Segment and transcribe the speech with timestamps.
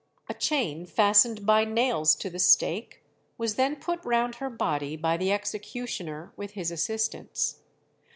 [0.27, 3.03] A chain fastened by nails to the stake
[3.37, 7.59] was then put round her body by the executioner with his assistants.